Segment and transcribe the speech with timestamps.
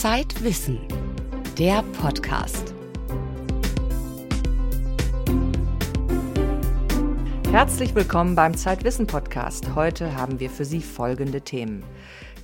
[0.00, 0.78] Zeitwissen,
[1.58, 2.72] der Podcast.
[7.50, 9.74] Herzlich willkommen beim Zeitwissen Podcast.
[9.74, 11.82] Heute haben wir für Sie folgende Themen.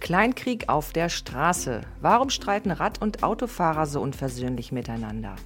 [0.01, 1.83] Kleinkrieg auf der Straße.
[2.01, 5.37] Warum streiten Rad- und Autofahrer so unversöhnlich miteinander?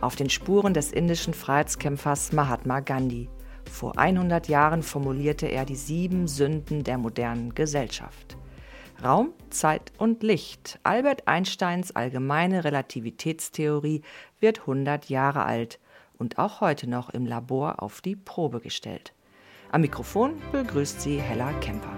[0.00, 3.28] Auf den Spuren des indischen Freiheitskämpfers Mahatma Gandhi.
[3.70, 8.38] Vor 100 Jahren formulierte er die sieben Sünden der modernen Gesellschaft.
[9.02, 10.78] Raum, Zeit und Licht.
[10.82, 14.02] Albert Einsteins allgemeine Relativitätstheorie
[14.40, 15.78] wird 100 Jahre alt
[16.18, 19.14] und auch heute noch im Labor auf die Probe gestellt.
[19.72, 21.96] Am Mikrofon begrüßt sie Hella Kemper.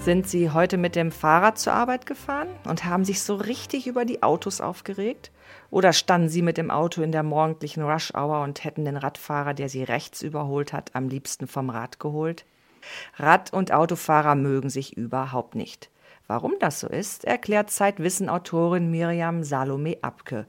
[0.00, 4.06] Sind Sie heute mit dem Fahrrad zur Arbeit gefahren und haben sich so richtig über
[4.06, 5.30] die Autos aufgeregt?
[5.70, 9.68] Oder standen Sie mit dem Auto in der morgendlichen Rush-Hour und hätten den Radfahrer, der
[9.68, 12.46] Sie rechts überholt hat, am liebsten vom Rad geholt?
[13.18, 15.90] Rad- und Autofahrer mögen sich überhaupt nicht.
[16.26, 20.46] Warum das so ist, erklärt Zeitwissen-Autorin Miriam Salome Abke,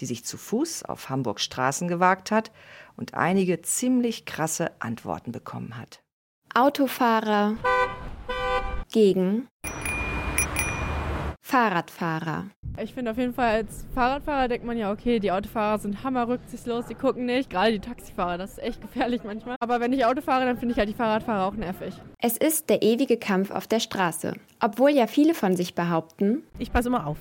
[0.00, 2.52] die sich zu Fuß auf Hamburgs Straßen gewagt hat
[2.96, 6.00] und einige ziemlich krasse Antworten bekommen hat.
[6.54, 7.56] Autofahrer
[8.94, 9.48] gegen
[11.42, 12.44] Fahrradfahrer.
[12.80, 16.28] Ich finde auf jeden Fall, als Fahrradfahrer denkt man ja, okay, die Autofahrer sind hammer
[16.28, 17.50] rücksichtslos, die gucken nicht.
[17.50, 19.56] Gerade die Taxifahrer, das ist echt gefährlich manchmal.
[19.58, 21.94] Aber wenn ich Auto fahre, dann finde ich halt die Fahrradfahrer auch nervig.
[22.20, 24.34] Es ist der ewige Kampf auf der Straße.
[24.60, 27.18] Obwohl ja viele von sich behaupten, ich passe immer auf.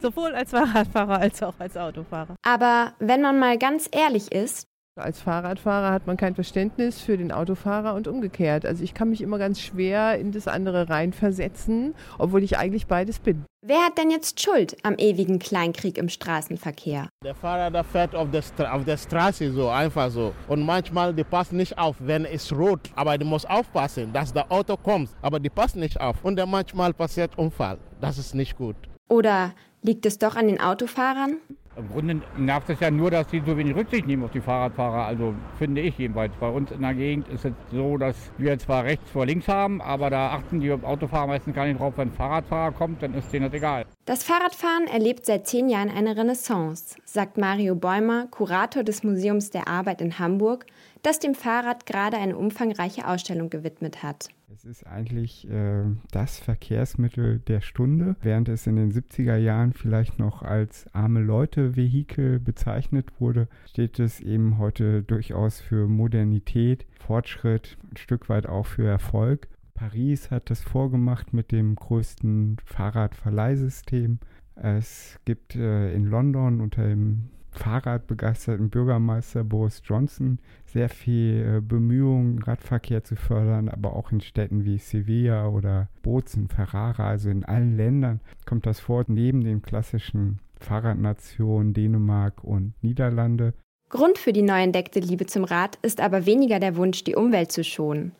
[0.00, 2.36] Sowohl als Fahrradfahrer als auch als Autofahrer.
[2.46, 4.67] Aber wenn man mal ganz ehrlich ist,
[4.98, 8.66] als Fahrradfahrer hat man kein Verständnis für den Autofahrer und umgekehrt.
[8.66, 13.18] Also ich kann mich immer ganz schwer in das andere reinversetzen, obwohl ich eigentlich beides
[13.18, 13.44] bin.
[13.60, 17.08] Wer hat denn jetzt Schuld am ewigen Kleinkrieg im Straßenverkehr?
[17.24, 20.32] Der Fahrer, der fährt auf der, Stra auf der Straße so, einfach so.
[20.46, 22.90] Und manchmal, die passt nicht auf, wenn es rot.
[22.94, 25.10] Aber die muss aufpassen, dass der Auto kommt.
[25.22, 26.24] Aber die passt nicht auf.
[26.24, 27.78] Und dann manchmal passiert Unfall.
[28.00, 28.76] Das ist nicht gut.
[29.08, 31.38] Oder liegt es doch an den Autofahrern?
[31.78, 35.06] Im Grunde nervt es ja nur, dass sie so wenig Rücksicht nehmen auf die Fahrradfahrer.
[35.06, 36.32] Also finde ich jedenfalls.
[36.40, 39.80] Bei uns in der Gegend ist es so, dass wir zwar rechts vor links haben,
[39.80, 41.92] aber da achten die Autofahrer meistens gar nicht drauf.
[41.96, 43.86] Wenn ein Fahrradfahrer kommt, dann ist denen das egal.
[44.06, 49.68] Das Fahrradfahren erlebt seit zehn Jahren eine Renaissance, sagt Mario Bäumer, Kurator des Museums der
[49.68, 50.66] Arbeit in Hamburg,
[51.02, 54.28] das dem Fahrrad gerade eine umfangreiche Ausstellung gewidmet hat.
[54.52, 60.18] Es ist eigentlich äh, das Verkehrsmittel der Stunde, während es in den 70er Jahren vielleicht
[60.18, 67.98] noch als arme Leute-Vehikel bezeichnet wurde, steht es eben heute durchaus für Modernität, Fortschritt, ein
[67.98, 69.48] Stück weit auch für Erfolg.
[69.74, 74.18] Paris hat das vorgemacht mit dem größten Fahrradverleihsystem.
[74.56, 82.42] Es gibt äh, in London unter dem Fahrradbegeisterten Bürgermeister Boris Johnson sehr viel äh, Bemühungen,
[82.42, 87.76] Radverkehr zu fördern, aber auch in Städten wie Sevilla oder Bozen, Ferrara, also in allen
[87.76, 93.54] Ländern kommt das vor, neben den klassischen Fahrradnationen Dänemark und Niederlande.
[93.90, 97.50] Grund für die neu entdeckte Liebe zum Rad ist aber weniger der Wunsch, die Umwelt
[97.50, 98.12] zu schonen.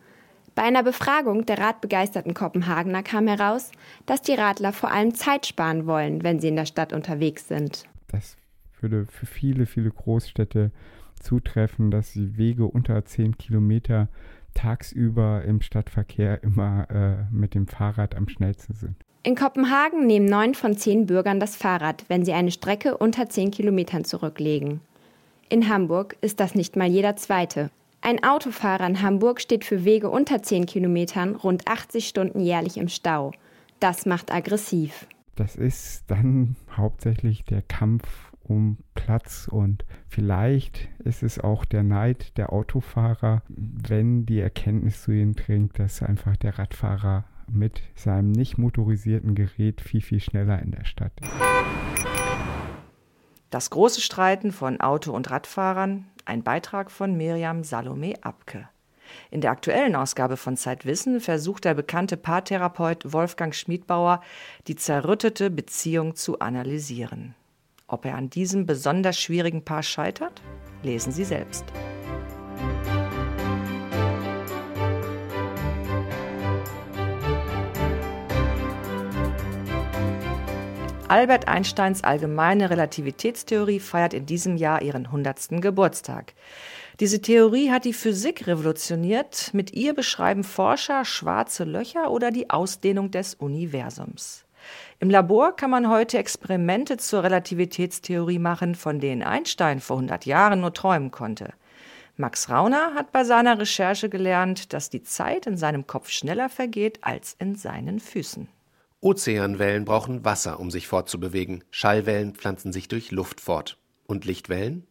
[0.55, 3.71] Bei einer Befragung der radbegeisterten Kopenhagener kam heraus,
[4.05, 7.85] dass die Radler vor allem Zeit sparen wollen, wenn sie in der Stadt unterwegs sind.
[8.07, 8.35] Das
[8.81, 10.71] würde für viele, viele Großstädte
[11.19, 14.07] zutreffen, dass die Wege unter 10 Kilometer
[14.53, 18.95] tagsüber im Stadtverkehr immer äh, mit dem Fahrrad am schnellsten sind.
[19.21, 23.51] In Kopenhagen nehmen neun von zehn Bürgern das Fahrrad, wenn sie eine Strecke unter 10
[23.51, 24.79] Kilometern zurücklegen.
[25.49, 27.69] In Hamburg ist das nicht mal jeder Zweite.
[28.01, 32.87] Ein Autofahrer in Hamburg steht für Wege unter 10 Kilometern rund 80 Stunden jährlich im
[32.87, 33.33] Stau.
[33.81, 35.05] Das macht aggressiv.
[35.35, 42.37] Das ist dann hauptsächlich der Kampf um Platz und vielleicht ist es auch der Neid
[42.37, 48.57] der Autofahrer, wenn die Erkenntnis zu ihnen dringt, dass einfach der Radfahrer mit seinem nicht
[48.57, 51.31] motorisierten Gerät viel, viel schneller in der Stadt ist.
[53.49, 58.69] Das große Streiten von Auto- und Radfahrern, ein Beitrag von Miriam Salome Abke.
[59.31, 64.21] In der aktuellen Ausgabe von Zeitwissen versucht der bekannte Paartherapeut Wolfgang Schmiedbauer,
[64.67, 67.33] die zerrüttete Beziehung zu analysieren.
[67.89, 70.41] Ob er an diesem besonders schwierigen Paar scheitert?
[70.83, 71.65] Lesen Sie selbst.
[81.07, 85.59] Albert Einsteins allgemeine Relativitätstheorie feiert in diesem Jahr ihren 100.
[85.59, 86.33] Geburtstag.
[86.99, 89.49] Diese Theorie hat die Physik revolutioniert.
[89.53, 94.45] Mit ihr beschreiben Forscher schwarze Löcher oder die Ausdehnung des Universums.
[95.01, 100.59] Im Labor kann man heute Experimente zur Relativitätstheorie machen, von denen Einstein vor 100 Jahren
[100.59, 101.53] nur träumen konnte.
[102.17, 106.99] Max Rauner hat bei seiner Recherche gelernt, dass die Zeit in seinem Kopf schneller vergeht
[107.01, 108.49] als in seinen Füßen.
[108.99, 111.63] Ozeanwellen brauchen Wasser, um sich fortzubewegen.
[111.71, 113.77] Schallwellen pflanzen sich durch Luft fort.
[114.05, 114.85] Und Lichtwellen?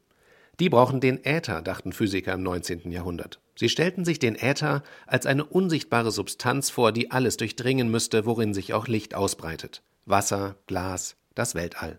[0.58, 2.90] Die brauchen den Äther, dachten Physiker im 19.
[2.90, 3.40] Jahrhundert.
[3.56, 8.54] Sie stellten sich den Äther als eine unsichtbare Substanz vor, die alles durchdringen müsste, worin
[8.54, 9.82] sich auch Licht ausbreitet.
[10.08, 11.98] Wasser, Glas, das Weltall.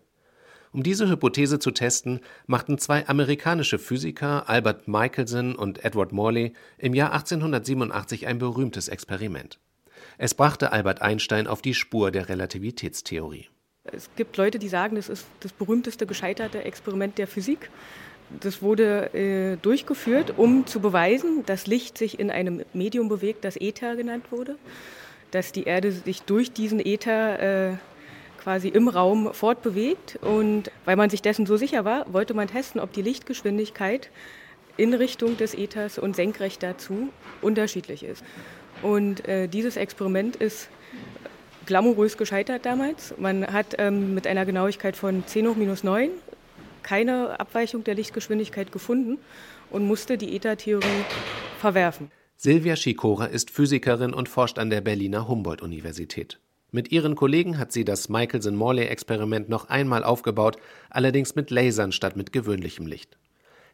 [0.71, 6.93] Um diese Hypothese zu testen, machten zwei amerikanische Physiker, Albert Michelson und Edward Morley, im
[6.93, 9.59] Jahr 1887 ein berühmtes Experiment.
[10.17, 13.47] Es brachte Albert Einstein auf die Spur der Relativitätstheorie.
[13.85, 17.71] Es gibt Leute, die sagen, das ist das berühmteste gescheiterte Experiment der Physik.
[18.41, 23.59] Das wurde äh, durchgeführt, um zu beweisen, dass Licht sich in einem Medium bewegt, das
[23.59, 24.57] Äther genannt wurde,
[25.31, 27.77] dass die Erde sich durch diesen Äther äh,
[28.49, 30.17] quasi im Raum fortbewegt.
[30.23, 34.09] Und weil man sich dessen so sicher war, wollte man testen, ob die Lichtgeschwindigkeit
[34.75, 37.09] in Richtung des Äthers und senkrecht dazu
[37.43, 38.23] unterschiedlich ist.
[38.81, 40.67] Und äh, dieses Experiment ist
[41.67, 43.13] glamourös gescheitert damals.
[43.19, 46.09] Man hat ähm, mit einer Genauigkeit von 10 hoch minus 9
[46.81, 49.19] keine Abweichung der Lichtgeschwindigkeit gefunden
[49.69, 51.05] und musste die Äthertheorie
[51.59, 52.09] verwerfen.
[52.35, 56.39] Silvia Schikora ist Physikerin und forscht an der Berliner Humboldt-Universität.
[56.71, 60.57] Mit ihren Kollegen hat sie das Michelson-Morley-Experiment noch einmal aufgebaut,
[60.91, 63.17] allerdings mit Lasern statt mit gewöhnlichem Licht.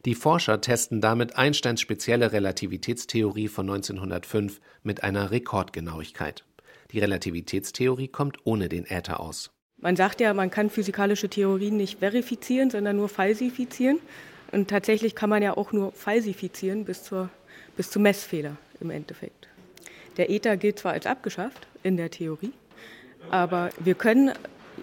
[0.05, 6.45] Die Forscher testen damit Einsteins spezielle Relativitätstheorie von 1905 mit einer Rekordgenauigkeit.
[6.91, 9.51] Die Relativitätstheorie kommt ohne den Äther aus.
[9.77, 13.99] Man sagt ja, man kann physikalische Theorien nicht verifizieren, sondern nur falsifizieren.
[14.51, 17.29] Und tatsächlich kann man ja auch nur falsifizieren bis, zur,
[17.75, 19.49] bis zum Messfehler im Endeffekt.
[20.17, 22.53] Der Äther gilt zwar als abgeschafft in der Theorie,
[23.29, 24.31] aber wir können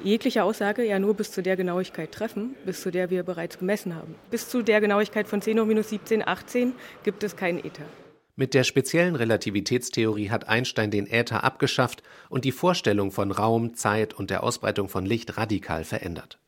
[0.03, 3.95] jegliche Aussage ja nur bis zu der Genauigkeit treffen, bis zu der wir bereits gemessen
[3.95, 4.15] haben.
[4.31, 6.73] Bis zu der Genauigkeit von 10 hoch minus 17, 18
[7.05, 7.87] gibt es keinen Äther.
[8.35, 14.15] Mit der speziellen Relativitätstheorie hat Einstein den Äther abgeschafft und die Vorstellung von Raum, Zeit
[14.15, 16.39] und der Ausbreitung von Licht radikal verändert.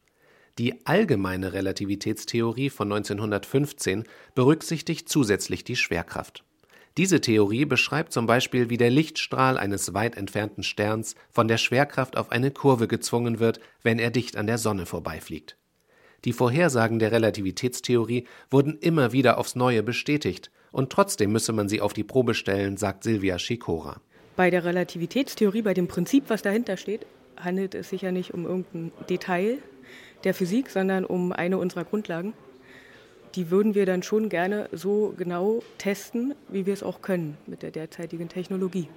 [0.59, 4.05] Die allgemeine Relativitätstheorie von 1915
[4.35, 6.45] berücksichtigt zusätzlich die Schwerkraft.
[6.97, 12.17] Diese Theorie beschreibt zum Beispiel, wie der Lichtstrahl eines weit entfernten Sterns von der Schwerkraft
[12.17, 15.57] auf eine Kurve gezwungen wird, wenn er dicht an der Sonne vorbeifliegt.
[16.25, 21.81] Die Vorhersagen der Relativitätstheorie wurden immer wieder aufs Neue bestätigt, und trotzdem müsse man sie
[21.81, 24.01] auf die Probe stellen, sagt Silvia Schikora.
[24.37, 27.07] Bei der Relativitätstheorie, bei dem Prinzip, was dahinter steht,
[27.37, 29.59] handelt es sich ja nicht um irgendein Detail
[30.23, 32.35] der Physik, sondern um eine unserer Grundlagen
[33.35, 37.63] die würden wir dann schon gerne so genau testen, wie wir es auch können mit
[37.63, 38.89] der derzeitigen Technologie.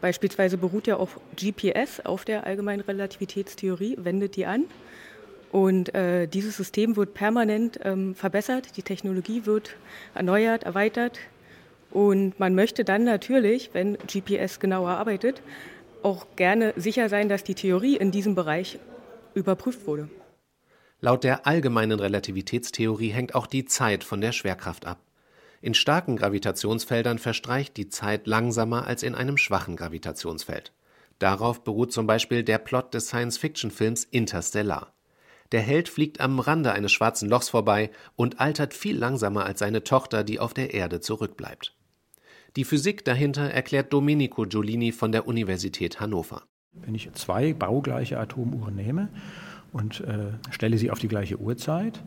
[0.00, 4.64] Beispielsweise beruht ja auch GPS auf der allgemeinen Relativitätstheorie, wendet die an.
[5.52, 9.76] Und äh, dieses System wird permanent ähm, verbessert, die Technologie wird
[10.14, 11.20] erneuert, erweitert.
[11.90, 15.42] Und man möchte dann natürlich, wenn GPS genauer arbeitet,
[16.02, 18.78] auch gerne sicher sein, dass die Theorie in diesem Bereich
[19.34, 20.08] überprüft wurde.
[21.04, 25.04] Laut der allgemeinen Relativitätstheorie hängt auch die Zeit von der Schwerkraft ab.
[25.60, 30.72] In starken Gravitationsfeldern verstreicht die Zeit langsamer als in einem schwachen Gravitationsfeld.
[31.18, 34.94] Darauf beruht zum Beispiel der Plot des Science-Fiction-Films Interstellar.
[35.52, 39.84] Der Held fliegt am Rande eines schwarzen Lochs vorbei und altert viel langsamer als seine
[39.84, 41.76] Tochter, die auf der Erde zurückbleibt.
[42.56, 46.44] Die Physik dahinter erklärt Domenico Giolini von der Universität Hannover.
[46.72, 49.10] Wenn ich zwei baugleiche Atomuhren nehme
[49.74, 52.02] und äh, stelle sie auf die gleiche Uhrzeit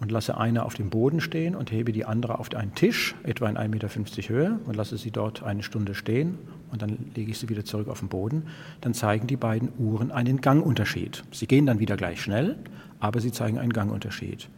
[0.00, 3.48] und lasse eine auf dem Boden stehen und hebe die andere auf einen Tisch, etwa
[3.48, 6.38] in 1,50 Meter Höhe, und lasse sie dort eine Stunde stehen
[6.72, 8.44] und dann lege ich sie wieder zurück auf den Boden,
[8.80, 11.22] dann zeigen die beiden Uhren einen Gangunterschied.
[11.30, 12.56] Sie gehen dann wieder gleich schnell,
[12.98, 14.48] aber sie zeigen einen Gangunterschied.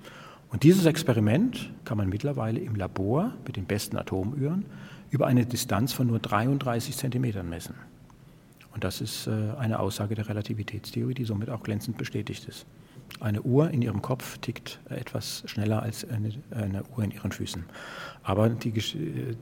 [0.50, 4.66] Und dieses Experiment kann man mittlerweile im Labor mit den besten Atomuhren
[5.10, 7.74] über eine Distanz von nur 33 Zentimetern messen.
[8.72, 12.66] Und das ist äh, eine Aussage der Relativitätstheorie, die somit auch glänzend bestätigt ist.
[13.20, 17.64] Eine Uhr in ihrem Kopf tickt etwas schneller als eine, eine Uhr in ihren Füßen.
[18.22, 18.72] Aber die,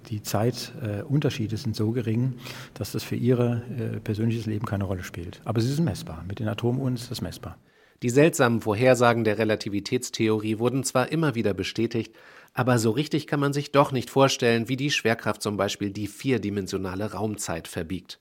[0.08, 2.34] die Zeitunterschiede sind so gering,
[2.74, 5.40] dass das für ihr äh, persönliches Leben keine Rolle spielt.
[5.44, 6.24] Aber sie sind messbar.
[6.26, 7.56] Mit den Atomuhren ist das messbar.
[8.02, 12.14] Die seltsamen Vorhersagen der Relativitätstheorie wurden zwar immer wieder bestätigt,
[12.54, 16.06] aber so richtig kann man sich doch nicht vorstellen, wie die Schwerkraft zum Beispiel die
[16.06, 18.18] vierdimensionale Raumzeit verbiegt.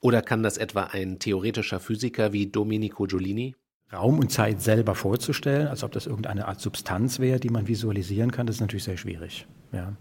[0.00, 3.56] Oder kann das etwa ein theoretischer Physiker wie Domenico Giolini?
[3.92, 8.30] Raum und Zeit selber vorzustellen, als ob das irgendeine Art Substanz wäre, die man visualisieren
[8.30, 9.46] kann, das ist natürlich sehr schwierig.
[9.72, 9.94] Ja.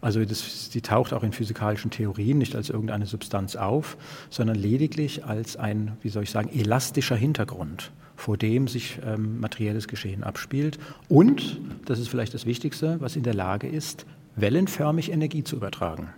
[0.00, 3.96] Also das, die taucht auch in physikalischen Theorien nicht als irgendeine Substanz auf,
[4.30, 9.88] sondern lediglich als ein, wie soll ich sagen, elastischer Hintergrund, vor dem sich ähm, materielles
[9.88, 15.42] Geschehen abspielt und, das ist vielleicht das Wichtigste, was in der Lage ist, wellenförmig Energie
[15.42, 16.08] zu übertragen.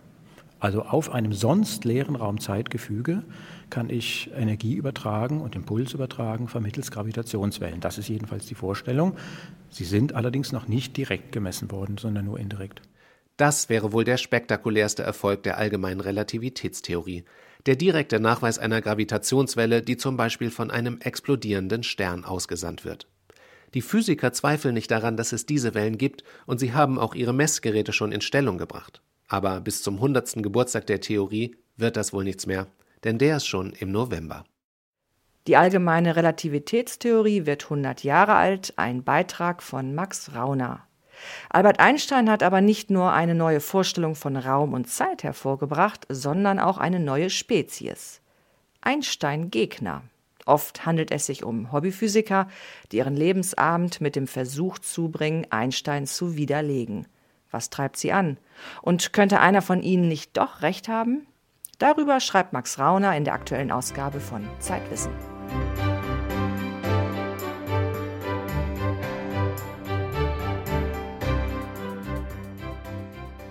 [0.59, 3.23] Also auf einem sonst leeren Raumzeitgefüge
[3.69, 7.81] kann ich Energie übertragen und Impuls übertragen vermittels Gravitationswellen.
[7.81, 9.17] Das ist jedenfalls die Vorstellung.
[9.69, 12.81] Sie sind allerdings noch nicht direkt gemessen worden, sondern nur indirekt.
[13.37, 17.25] Das wäre wohl der spektakulärste Erfolg der allgemeinen Relativitätstheorie.
[17.67, 23.09] Der direkte Nachweis einer Gravitationswelle, die zum Beispiel von einem explodierenden Stern ausgesandt wird.
[23.75, 27.35] Die Physiker zweifeln nicht daran, dass es diese Wellen gibt, und sie haben auch ihre
[27.35, 29.03] Messgeräte schon in Stellung gebracht.
[29.29, 30.43] Aber bis zum 100.
[30.43, 32.69] Geburtstag der Theorie wird das wohl nichts mehr,
[33.05, 34.45] denn der ist schon im November.
[35.47, 40.87] Die allgemeine Relativitätstheorie wird 100 Jahre alt, ein Beitrag von Max Rauner.
[41.49, 46.59] Albert Einstein hat aber nicht nur eine neue Vorstellung von Raum und Zeit hervorgebracht, sondern
[46.59, 48.21] auch eine neue Spezies.
[48.81, 50.03] Einstein-Gegner.
[50.45, 52.49] Oft handelt es sich um Hobbyphysiker,
[52.93, 57.07] die ihren Lebensabend mit dem Versuch zubringen, Einstein zu widerlegen.
[57.51, 58.39] Was treibt sie an?
[58.83, 61.27] Und könnte einer von ihnen nicht doch recht haben?
[61.79, 65.13] Darüber schreibt Max Rauner in der aktuellen Ausgabe von Zeitwissen.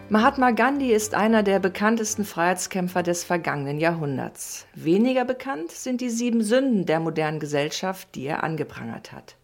[0.07, 4.65] Mahatma Gandhi ist einer der bekanntesten Freiheitskämpfer des vergangenen Jahrhunderts.
[4.73, 9.35] Weniger bekannt sind die sieben Sünden der modernen Gesellschaft, die er angeprangert hat.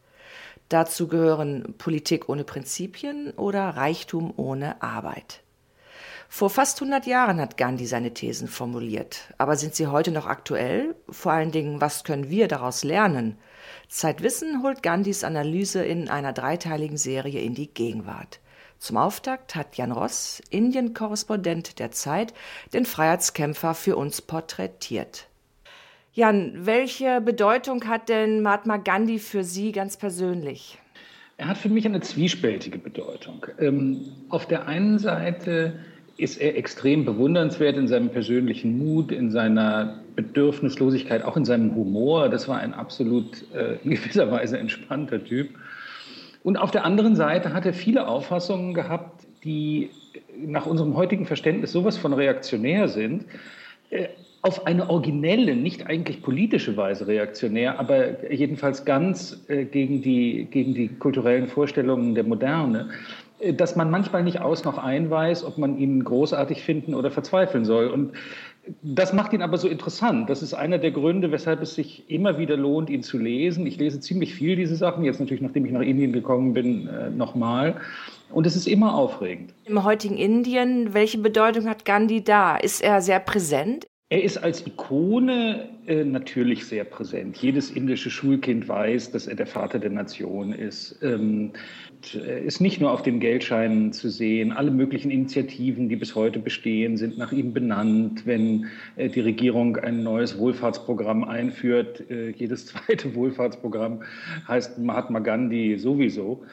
[0.72, 5.44] Dazu gehören Politik ohne Prinzipien oder Reichtum ohne Arbeit.
[6.30, 9.34] Vor fast 100 Jahren hat Gandhi seine Thesen formuliert.
[9.38, 10.96] Aber sind sie heute noch aktuell?
[11.10, 13.38] Vor allen Dingen, was können wir daraus lernen?
[13.90, 18.40] Zeitwissen holt Gandhis Analyse in einer dreiteiligen Serie in die Gegenwart.
[18.80, 22.34] Zum Auftakt hat Jan Ross, Indien-Korrespondent der Zeit,
[22.74, 25.28] den Freiheitskämpfer für uns porträtiert.
[26.14, 30.78] Jan, welche Bedeutung hat denn Mahatma Gandhi für Sie ganz persönlich?
[31.38, 33.46] Er hat für mich eine zwiespältige Bedeutung.
[33.60, 35.80] Ähm, auf der einen Seite
[36.18, 42.28] ist er extrem bewundernswert in seinem persönlichen Mut, in seiner Bedürfnislosigkeit, auch in seinem Humor.
[42.28, 45.52] Das war ein absolut äh, in gewisser Weise entspannter Typ.
[46.44, 49.92] Und auf der anderen Seite hat er viele Auffassungen gehabt, die
[50.38, 53.24] nach unserem heutigen Verständnis sowas von reaktionär sind.
[54.44, 60.74] Auf eine originelle, nicht eigentlich politische Weise reaktionär, aber jedenfalls ganz äh, gegen, die, gegen
[60.74, 62.90] die kulturellen Vorstellungen der Moderne,
[63.40, 67.66] äh, dass man manchmal nicht aus noch einweist, ob man ihn großartig finden oder verzweifeln
[67.66, 67.88] soll.
[67.88, 68.14] Und
[68.82, 70.30] das macht ihn aber so interessant.
[70.30, 73.66] Das ist einer der Gründe, weshalb es sich immer wieder lohnt, ihn zu lesen.
[73.66, 77.10] Ich lese ziemlich viel diese Sachen, jetzt natürlich, nachdem ich nach Indien gekommen bin, äh,
[77.10, 77.76] nochmal.
[78.32, 79.54] Und es ist immer aufregend.
[79.66, 82.56] Im heutigen Indien, welche Bedeutung hat Gandhi da?
[82.56, 83.88] Ist er sehr präsent?
[84.12, 87.38] Er ist als Ikone äh, natürlich sehr präsent.
[87.38, 91.00] Jedes indische Schulkind weiß, dass er der Vater der Nation ist.
[91.02, 91.52] Ähm,
[92.14, 94.52] er ist nicht nur auf den Geldscheinen zu sehen.
[94.52, 98.26] Alle möglichen Initiativen, die bis heute bestehen, sind nach ihm benannt.
[98.26, 98.66] Wenn
[98.98, 104.04] äh, die Regierung ein neues Wohlfahrtsprogramm einführt, äh, jedes zweite Wohlfahrtsprogramm
[104.46, 106.44] heißt Mahatma Gandhi sowieso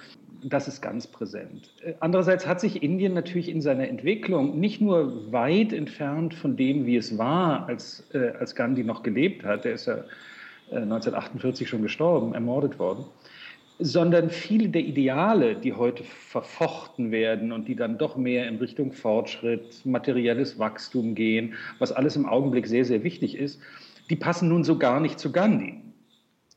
[0.43, 1.71] das ist ganz präsent.
[1.83, 6.87] Äh, andererseits hat sich Indien natürlich in seiner Entwicklung nicht nur weit entfernt von dem,
[6.87, 9.99] wie es war, als, äh, als Gandhi noch gelebt hat, der ist ja
[10.71, 13.05] äh, 1948 schon gestorben, ermordet worden,
[13.79, 18.93] sondern viele der Ideale, die heute verfochten werden und die dann doch mehr in Richtung
[18.93, 23.61] Fortschritt, materielles Wachstum gehen, was alles im Augenblick sehr, sehr wichtig ist,
[24.11, 25.81] die passen nun so gar nicht zu Gandhi.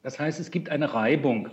[0.04, 1.50] Das heißt, es gibt eine Reibung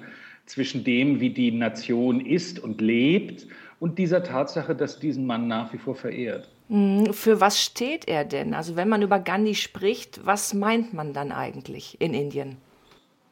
[0.49, 3.47] zwischen dem, wie die Nation ist und lebt,
[3.81, 6.49] und dieser Tatsache, dass diesen Mann nach wie vor verehrt.
[6.69, 7.13] Mhm.
[7.13, 8.55] Für was steht er denn?
[8.55, 12.57] Also wenn man über Gandhi spricht, was meint man dann eigentlich in Indien?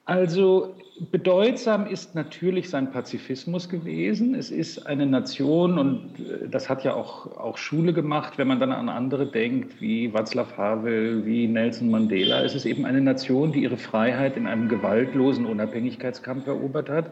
[0.07, 0.77] Also
[1.11, 4.37] bedeutsam ist natürlich sein Pazifismus gewesen.
[4.37, 8.61] Es ist eine Nation und äh, das hat ja auch, auch Schule gemacht, wenn man
[8.61, 12.43] dann an andere denkt, wie Václav Havel, wie Nelson Mandela.
[12.45, 17.11] Es ist eben eine Nation, die ihre Freiheit in einem gewaltlosen Unabhängigkeitskampf erobert hat.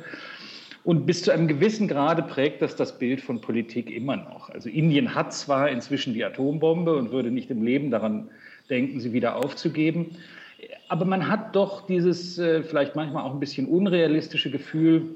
[0.84, 4.50] Und bis zu einem gewissen Grade prägt das das Bild von Politik immer noch.
[4.50, 8.28] Also Indien hat zwar inzwischen die Atombombe und würde nicht im Leben daran
[8.70, 10.16] denken, sie wieder aufzugeben
[10.88, 15.14] aber man hat doch dieses äh, vielleicht manchmal auch ein bisschen unrealistische Gefühl,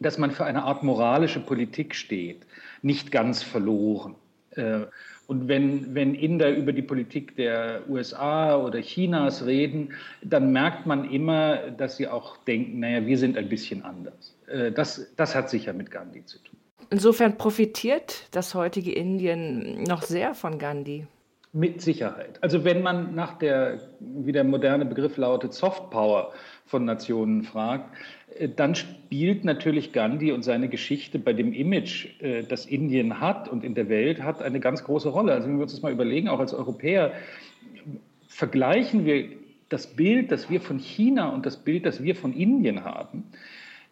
[0.00, 2.46] dass man für eine Art moralische Politik steht,
[2.82, 4.14] nicht ganz verloren.
[4.52, 4.80] Äh,
[5.26, 9.92] und wenn, wenn Inder über die Politik der USA oder Chinas reden,
[10.22, 14.34] dann merkt man immer, dass sie auch denken, naja, wir sind ein bisschen anders.
[14.46, 16.56] Äh, das, das hat sicher mit Gandhi zu tun.
[16.90, 21.06] Insofern profitiert das heutige Indien noch sehr von Gandhi.
[21.52, 22.42] Mit Sicherheit.
[22.42, 26.32] Also wenn man nach der, wie der moderne Begriff lautet, Soft Power
[26.66, 27.96] von Nationen fragt,
[28.36, 33.48] äh, dann spielt natürlich Gandhi und seine Geschichte bei dem Image, äh, das Indien hat
[33.48, 35.32] und in der Welt hat, eine ganz große Rolle.
[35.32, 37.12] Also wenn wir uns das mal überlegen, auch als Europäer,
[38.28, 39.30] vergleichen wir
[39.70, 43.24] das Bild, das wir von China und das Bild, das wir von Indien haben.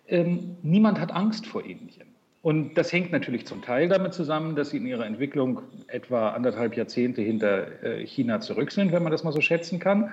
[0.09, 2.06] Ähm, niemand hat Angst vor Indien.
[2.47, 6.76] Und das hängt natürlich zum Teil damit zusammen, dass sie in ihrer Entwicklung etwa anderthalb
[6.76, 10.12] Jahrzehnte hinter äh, China zurück sind, wenn man das mal so schätzen kann.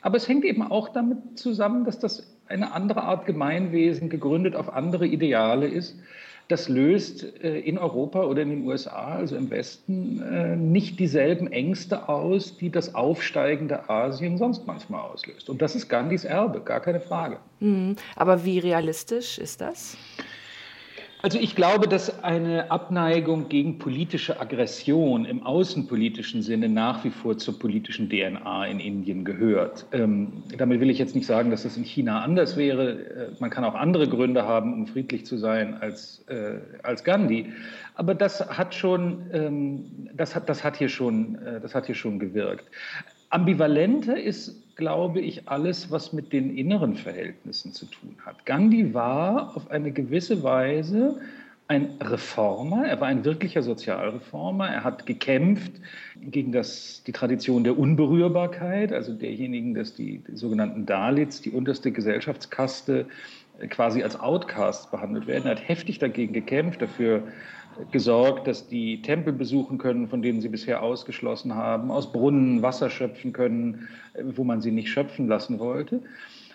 [0.00, 4.72] Aber es hängt eben auch damit zusammen, dass das eine andere Art Gemeinwesen, gegründet auf
[4.72, 5.98] andere Ideale ist.
[6.46, 11.50] Das löst äh, in Europa oder in den USA, also im Westen, äh, nicht dieselben
[11.50, 15.50] Ängste aus, die das aufsteigende Asien sonst manchmal auslöst.
[15.50, 17.38] Und das ist Gandhis Erbe, gar keine Frage.
[17.58, 17.96] Mhm.
[18.14, 19.96] Aber wie realistisch ist das?
[21.22, 27.38] Also ich glaube, dass eine Abneigung gegen politische Aggression im außenpolitischen Sinne nach wie vor
[27.38, 29.86] zur politischen DNA in Indien gehört.
[29.92, 32.90] Ähm, damit will ich jetzt nicht sagen, dass das in China anders wäre.
[32.90, 37.52] Äh, man kann auch andere Gründe haben, um friedlich zu sein als, äh, als Gandhi.
[37.94, 41.94] Aber das hat schon, ähm, das hat, das hat hier schon, äh, das hat hier
[41.94, 42.64] schon gewirkt.
[43.30, 48.44] Ambivalenter ist, glaube ich, alles, was mit den inneren Verhältnissen zu tun hat.
[48.46, 51.20] Gandhi war auf eine gewisse Weise
[51.68, 55.70] ein Reformer, er war ein wirklicher Sozialreformer, er hat gekämpft
[56.20, 61.92] gegen das, die Tradition der Unberührbarkeit, also derjenigen, dass die, die sogenannten Dalits, die unterste
[61.92, 63.06] Gesellschaftskaste,
[63.70, 65.44] quasi als Outcasts behandelt werden.
[65.44, 67.22] Er hat heftig dagegen gekämpft, dafür
[67.90, 72.90] gesorgt, dass die Tempel besuchen können, von denen sie bisher ausgeschlossen haben, aus Brunnen Wasser
[72.90, 76.02] schöpfen können, äh, wo man sie nicht schöpfen lassen wollte.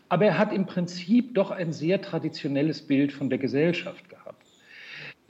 [0.10, 4.46] Aber er hat im Prinzip doch ein sehr traditionelles Bild von der Gesellschaft gehabt.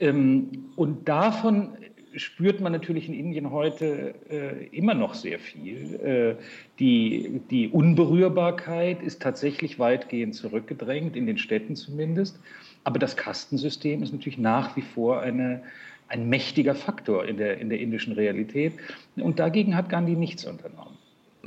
[0.00, 1.70] Ähm, und davon
[2.14, 5.94] spürt man natürlich in Indien heute äh, immer noch sehr viel.
[6.00, 6.42] Äh,
[6.78, 12.40] die, die Unberührbarkeit ist tatsächlich weitgehend zurückgedrängt, in den Städten zumindest.
[12.88, 15.60] Aber das Kastensystem ist natürlich nach wie vor eine,
[16.08, 18.72] ein mächtiger Faktor in der, in der indischen Realität.
[19.16, 20.96] Und dagegen hat Gandhi nichts unternommen.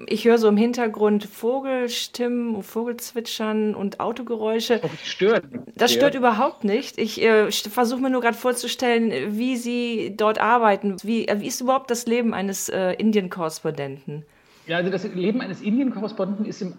[0.05, 4.81] Ich höre so im Hintergrund Vogelstimmen, Vogelzwitschern und Autogeräusche.
[4.83, 5.45] Das stört.
[5.75, 6.99] Das stört überhaupt nicht.
[6.99, 10.97] Ich äh, versuche mir nur gerade vorzustellen, wie Sie dort arbeiten.
[11.01, 14.25] Wie, äh, wie ist überhaupt das Leben eines äh, Indien-Korrespondenten?
[14.67, 16.73] Ja, also das Leben eines Indien-Korrespondenten ist, im,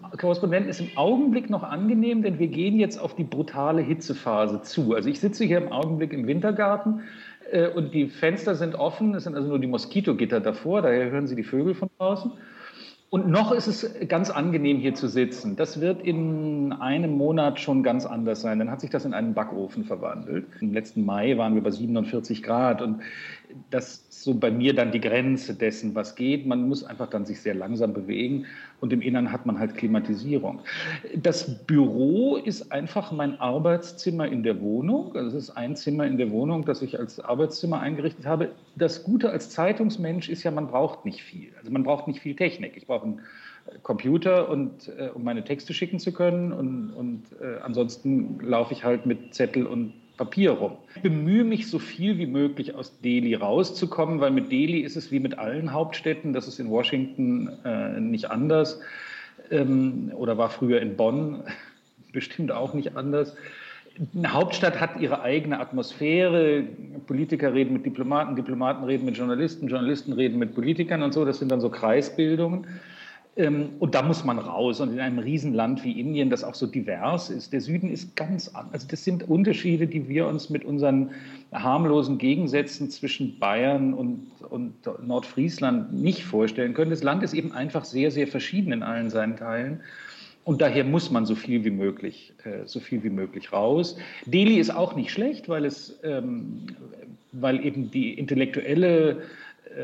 [0.68, 4.94] ist im Augenblick noch angenehm, denn wir gehen jetzt auf die brutale Hitzephase zu.
[4.94, 7.00] Also ich sitze hier im Augenblick im Wintergarten
[7.50, 11.26] äh, und die Fenster sind offen, es sind also nur die Moskitogitter davor, daher hören
[11.26, 12.30] Sie die Vögel von draußen.
[13.12, 15.54] Und noch ist es ganz angenehm, hier zu sitzen.
[15.54, 18.58] Das wird in einem Monat schon ganz anders sein.
[18.58, 20.46] Dann hat sich das in einen Backofen verwandelt.
[20.62, 22.80] Im letzten Mai waren wir bei 47 Grad.
[22.80, 23.02] Und
[23.70, 26.46] das ist so bei mir dann die Grenze dessen, was geht.
[26.46, 28.46] Man muss einfach dann sich sehr langsam bewegen
[28.80, 30.60] und im Innern hat man halt Klimatisierung.
[31.16, 35.14] Das Büro ist einfach mein Arbeitszimmer in der Wohnung.
[35.16, 38.50] Also es ist ein Zimmer in der Wohnung, das ich als Arbeitszimmer eingerichtet habe.
[38.76, 41.50] Das Gute als Zeitungsmensch ist ja, man braucht nicht viel.
[41.58, 42.76] Also man braucht nicht viel Technik.
[42.76, 43.20] Ich brauche einen
[43.82, 48.84] Computer und äh, um meine Texte schicken zu können und, und äh, ansonsten laufe ich
[48.84, 50.72] halt mit Zettel und Papier rum.
[50.96, 55.10] Ich bemühe mich so viel wie möglich aus Delhi rauszukommen, weil mit Delhi ist es
[55.10, 58.80] wie mit allen Hauptstädten, das ist in Washington äh, nicht anders
[59.50, 61.42] ähm, oder war früher in Bonn
[62.12, 63.36] bestimmt auch nicht anders.
[64.14, 66.64] Eine Hauptstadt hat ihre eigene Atmosphäre.
[67.06, 71.26] Politiker reden mit Diplomaten, Diplomaten reden mit Journalisten, Journalisten reden mit Politikern und so.
[71.26, 72.66] Das sind dann so Kreisbildungen.
[73.34, 74.80] Ähm, und da muss man raus.
[74.80, 78.48] Und in einem Riesenland wie Indien, das auch so divers ist, der Süden ist ganz
[78.48, 78.72] anders.
[78.74, 81.10] Also das sind Unterschiede, die wir uns mit unseren
[81.52, 84.74] harmlosen Gegensätzen zwischen Bayern und, und
[85.06, 86.90] Nordfriesland nicht vorstellen können.
[86.90, 89.80] Das Land ist eben einfach sehr, sehr verschieden in allen seinen Teilen.
[90.44, 93.96] Und daher muss man so viel wie möglich, äh, so viel wie möglich raus.
[94.26, 96.66] Delhi ist auch nicht schlecht, weil es, ähm,
[97.30, 99.22] weil eben die intellektuelle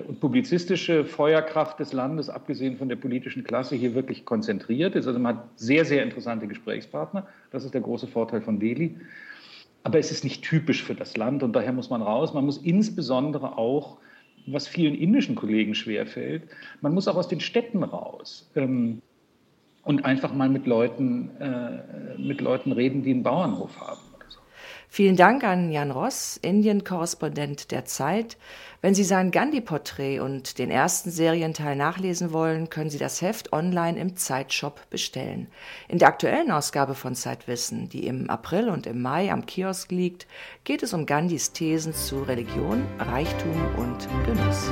[0.07, 5.07] und publizistische Feuerkraft des Landes, abgesehen von der politischen Klasse, hier wirklich konzentriert ist.
[5.07, 7.27] Also man hat sehr, sehr interessante Gesprächspartner.
[7.51, 8.96] Das ist der große Vorteil von Delhi.
[9.83, 12.35] Aber es ist nicht typisch für das Land und daher muss man raus.
[12.35, 13.98] Man muss insbesondere auch,
[14.46, 16.42] was vielen indischen Kollegen schwerfällt,
[16.81, 18.51] man muss auch aus den Städten raus.
[18.55, 19.03] Ähm,
[19.85, 24.01] und einfach mal mit Leuten, äh, mit Leuten reden, die einen Bauernhof haben.
[24.90, 28.38] Vielen Dank an Jan Ross, Indien-Korrespondent der Zeit.
[28.81, 33.99] Wenn Sie sein Gandhi-Porträt und den ersten Serienteil nachlesen wollen, können Sie das Heft online
[33.99, 35.49] im Zeitshop bestellen.
[35.88, 40.29] In der aktuellen Ausgabe von Zeitwissen, die im April und im Mai am Kiosk liegt,
[40.62, 44.71] geht es um Gandhis Thesen zu Religion, Reichtum und Genuss.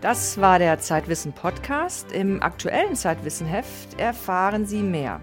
[0.00, 2.10] Das war der Zeitwissen Podcast.
[2.10, 5.20] Im aktuellen Zeitwissen Heft erfahren Sie mehr.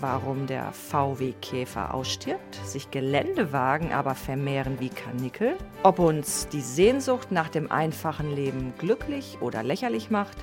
[0.00, 7.48] Warum der VW-Käfer ausstirbt, sich Geländewagen aber vermehren wie Karnickel, ob uns die Sehnsucht nach
[7.48, 10.36] dem einfachen Leben glücklich oder lächerlich macht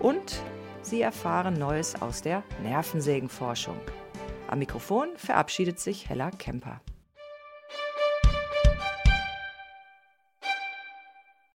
[0.00, 0.42] und
[0.82, 3.78] Sie erfahren Neues aus der Nervensägenforschung.
[4.48, 6.80] Am Mikrofon verabschiedet sich Hella Kemper.